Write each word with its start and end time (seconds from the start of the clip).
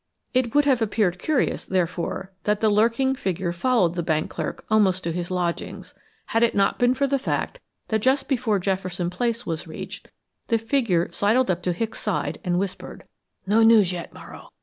It 0.33 0.55
would 0.55 0.65
have 0.65 0.81
appeared 0.81 1.19
curious, 1.19 1.63
therefore, 1.67 2.31
that 2.45 2.59
the 2.59 2.71
lurking 2.71 3.13
figure 3.13 3.53
followed 3.53 3.93
the 3.93 4.01
bank 4.01 4.31
clerk 4.31 4.65
almost 4.67 5.03
to 5.03 5.11
his 5.11 5.29
lodgings, 5.29 5.93
had 6.25 6.41
it 6.41 6.55
not 6.55 6.79
been 6.79 6.95
for 6.95 7.05
the 7.05 7.19
fact 7.19 7.59
that 7.89 8.01
just 8.01 8.27
before 8.27 8.57
Jefferson 8.57 9.11
Place 9.11 9.45
was 9.45 9.67
reached 9.67 10.07
the 10.47 10.57
figure 10.57 11.11
sidled 11.11 11.51
up 11.51 11.61
to 11.61 11.71
Hicks' 11.71 11.99
side 11.99 12.39
and 12.43 12.57
whispered: 12.57 13.03
"No 13.45 13.61
news 13.61 13.91
yet, 13.93 14.11
Morrow. 14.11 14.49